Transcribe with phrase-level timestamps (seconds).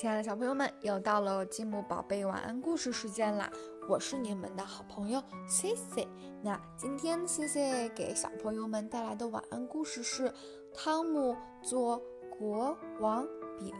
[0.00, 3.52] 亲爱的小朋友们，又到了积木宝贝晚安故事时间啦！
[3.86, 6.08] 我是你们的好朋友 C C。
[6.40, 10.30] 那今天 C C 给小朋友们带来的晚安故事是
[10.72, 12.02] 《汤姆做
[12.38, 13.26] 国王
[13.58, 13.74] 饼》。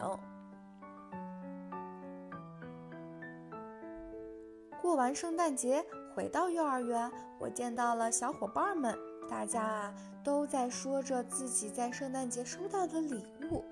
[4.82, 5.82] 过完圣诞节，
[6.14, 8.94] 回到幼儿园，我见到了小伙伴们，
[9.26, 13.64] 大家啊都在说着自己在圣诞节收到的礼物。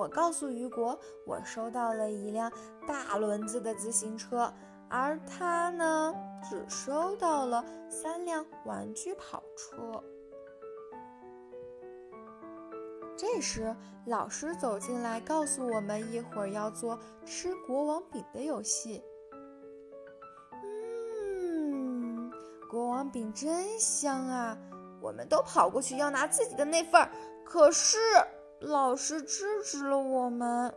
[0.00, 2.50] 我告诉雨果，我收到了一辆
[2.88, 4.50] 大轮子的自行车，
[4.88, 10.02] 而他呢，只收到了三辆玩具跑车。
[13.14, 13.76] 这时，
[14.06, 19.04] 老师走进来，告诉我们一会儿要做吃国王饼的游戏。
[21.42, 22.32] 嗯，
[22.70, 24.56] 国王饼真香啊！
[24.98, 27.10] 我们都跑过去要拿自己的那份儿，
[27.44, 27.98] 可是。
[28.60, 30.70] 老师制止了我们，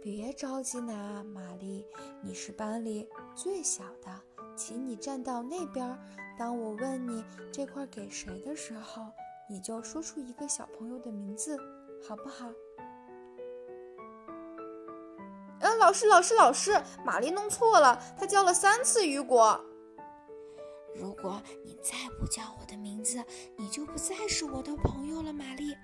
[0.00, 1.84] 别着急拿，玛丽，
[2.22, 4.08] 你是班里最小的，
[4.54, 5.98] 请你站到那边。
[6.38, 9.02] 当我问你这块给谁的时候，
[9.50, 11.58] 你就说出一个小朋友的名字，
[12.06, 12.46] 好不好？
[15.58, 19.60] 嗯，老师，老师，老师，玛丽弄错了，她叫了三次雨果。
[20.94, 23.24] 如果你再不叫我的名字，
[23.56, 25.74] 你就不再是我的朋友了，玛丽。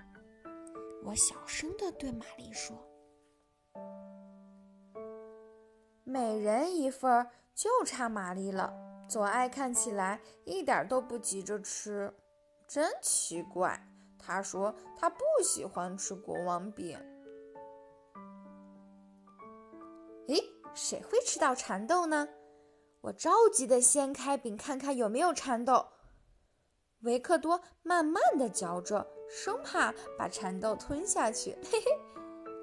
[1.05, 2.75] 我小声地对玛丽说
[6.03, 8.73] ：“每人一份，就差玛丽了。”
[9.09, 12.11] 左爱看起来一点都不急着吃，
[12.67, 13.79] 真奇怪。
[14.17, 16.97] 他说他不喜欢吃国王饼。
[20.27, 20.41] 咦，
[20.73, 22.27] 谁会吃到蚕豆呢？
[23.01, 25.85] 我着急地掀开饼，看看有没有蚕豆。
[27.03, 29.05] 维克多慢慢地嚼着。
[29.29, 31.85] 生怕把蚕豆吞下去，嘿嘿。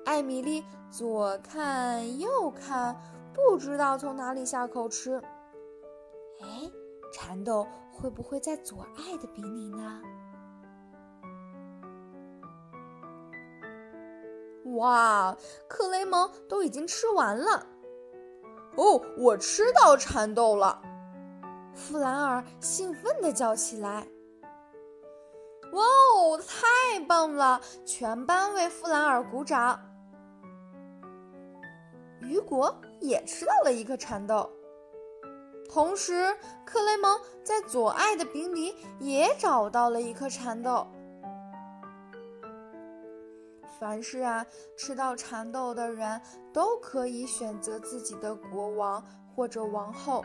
[0.04, 2.96] 艾米丽左看右看，
[3.34, 5.20] 不知道从哪里下口吃。
[6.40, 6.70] 哎，
[7.12, 10.00] 蚕豆会不会在左爱的饼里呢？
[14.76, 15.36] 哇，
[15.68, 17.66] 克雷蒙都已经吃完了。
[18.76, 20.80] 哦，我吃到蚕豆了！
[21.74, 24.06] 弗兰尔兴奋地叫起来。
[25.72, 27.60] 哇哦，太棒了！
[27.86, 29.80] 全班为弗兰尔鼓掌。
[32.20, 34.50] 雨果也吃到了一颗蚕豆，
[35.68, 40.86] 同时克雷蒙在左爱的饼里也找到了一颗蚕豆。
[43.78, 44.44] 凡是啊
[44.76, 46.20] 吃到蚕豆的人
[46.52, 49.02] 都可以选择自己的国王
[49.34, 50.24] 或者王后。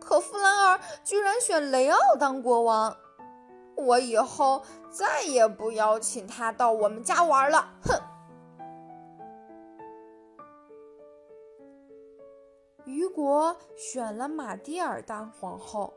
[0.00, 2.96] 可弗兰尔居然选雷奥当国王。
[3.86, 7.68] 我以后再也不邀请他到我们家玩了。
[7.82, 7.94] 哼！
[12.84, 15.94] 雨果选了玛蒂尔当皇后，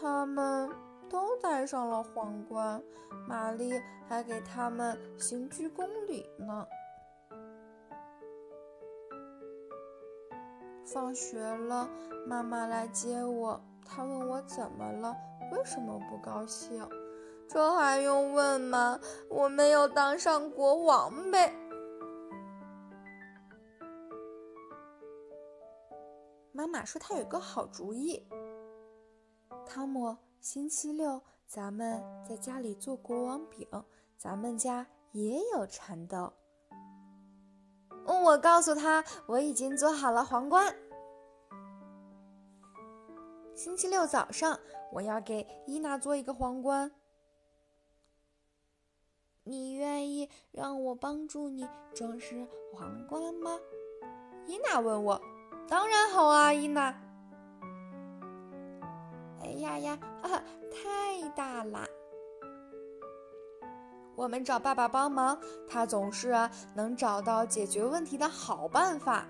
[0.00, 0.68] 他们
[1.08, 2.82] 都戴上了皇冠，
[3.28, 6.66] 玛丽还给他们行鞠躬礼呢。
[10.84, 11.88] 放学了，
[12.26, 15.14] 妈妈来接我，她问我怎么了。
[15.50, 16.88] 为什么不高兴？
[17.48, 19.00] 这还用问吗？
[19.30, 21.54] 我没有当上国王呗。
[26.52, 28.26] 妈妈说她有个好主意。
[29.64, 33.66] 汤姆，星期六咱们在家里做国王饼，
[34.16, 36.32] 咱们家也有蚕豆。
[38.06, 40.74] 我告诉他我已经做好了皇冠。
[43.58, 44.56] 星期六早上，
[44.92, 46.92] 我要给伊娜做一个皇冠。
[49.42, 53.58] 你愿意让我帮助你装饰皇冠吗？
[54.46, 55.20] 伊娜问我。
[55.66, 56.94] 当然好啊，伊娜。
[59.40, 61.84] 哎呀呀，哈哈，太大啦！
[64.14, 65.36] 我们找爸爸帮忙，
[65.68, 66.32] 他总是
[66.76, 69.26] 能找到解决问题的好办法。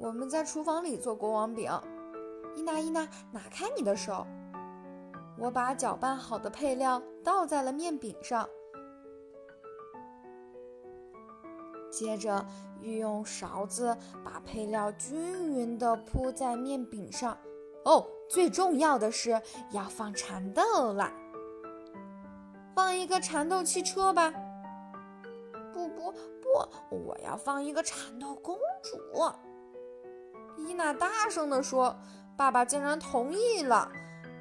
[0.00, 1.70] 我们在厨房里做国王饼，
[2.56, 4.26] 伊娜，伊娜，拿开你的手。
[5.38, 8.48] 我把搅拌好的配料倒在了面饼上，
[11.92, 12.42] 接着
[12.80, 13.94] 运用勺子
[14.24, 17.36] 把配料均匀地铺在面饼上。
[17.84, 19.38] 哦，最重要的是
[19.70, 21.12] 要放蚕豆啦，
[22.74, 24.32] 放一个蚕豆汽车吧。
[25.74, 28.98] 不不不，我要放一个蚕豆公主。
[30.66, 31.96] 伊娜大声地说
[32.36, 33.90] ：“爸爸竟然同意了。”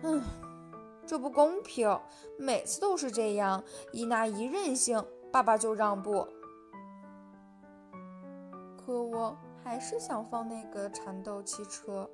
[0.03, 0.21] 嗯，
[1.05, 1.99] 这不公平，
[2.37, 3.63] 每次都是这样。
[3.91, 6.27] 伊娜一任性，爸爸就让步。
[8.77, 12.09] 可我还是想放那个蚕豆汽车，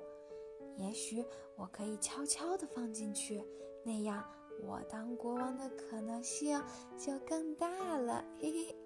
[0.76, 1.24] 也许
[1.56, 3.42] 我可以悄悄地放进去，
[3.84, 4.22] 那样
[4.62, 6.62] 我当国王的可能性
[6.98, 8.22] 就更大了。
[8.40, 8.76] 嘿嘿，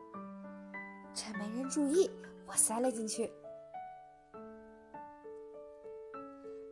[1.14, 2.10] 趁没人注意，
[2.46, 3.32] 我塞了进去。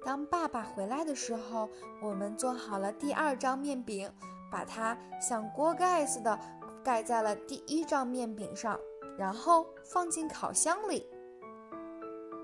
[0.09, 1.69] 当爸爸回来的时候，
[2.01, 4.11] 我们做好了第二张面饼，
[4.51, 6.41] 把它像锅盖似的
[6.83, 8.81] 盖在了第一张面饼上，
[9.19, 11.07] 然后放进烤箱里。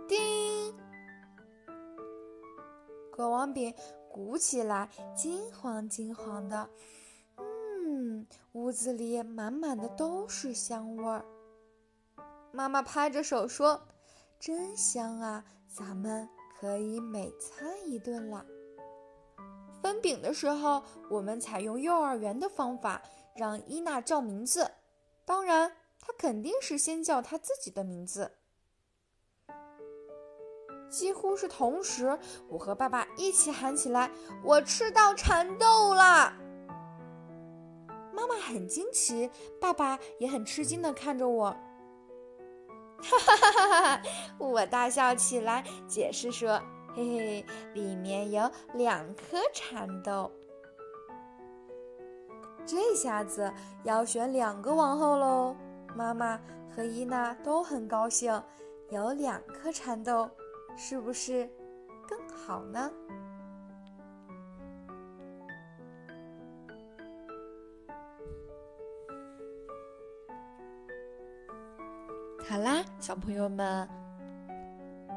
[0.07, 0.77] 叮！
[3.11, 3.75] 国王饼
[4.13, 6.69] 鼓起来，金黄金黄的，
[7.39, 11.25] 嗯，屋子里满满的都是香味儿。
[12.53, 13.81] 妈妈拍着手说
[14.39, 16.29] ：“真香啊，咱们。”
[16.65, 18.43] 可以每餐一顿了。
[19.83, 23.03] 分饼的时候，我们采用幼儿园的方法，
[23.37, 24.71] 让伊娜叫名字。
[25.27, 25.71] 当然，
[26.01, 28.33] 她肯定是先叫她自己的名字。
[30.89, 32.19] 几乎是同时，
[32.49, 34.11] 我和爸爸一起喊起来
[34.43, 36.33] ：“我吃到蚕豆了！”
[38.11, 39.31] 妈妈很惊奇，
[39.61, 41.55] 爸爸也很吃惊地看着我。
[43.05, 44.03] 哈哈哈哈哈！
[44.39, 46.61] 我大笑起来，解释说
[46.97, 50.31] ：“嘿嘿，里面有两颗蚕豆。
[52.67, 53.53] 这下子
[53.83, 55.55] 要选两个王后喽。”
[55.95, 56.41] 妈妈
[56.75, 58.43] 和伊娜都很高兴，
[58.89, 60.29] 有两颗蚕豆，
[60.77, 61.49] 是不是
[62.09, 62.91] 更好呢？
[72.47, 73.89] 好啦，小朋友们，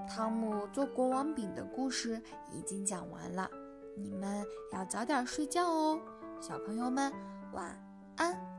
[0.08, 2.22] 汤姆做国王饼的故事
[2.54, 3.50] 已经讲完了，
[3.98, 6.00] 你们要早点睡觉哦，
[6.40, 7.12] 小朋友们
[7.52, 7.78] 晚
[8.16, 8.57] 安。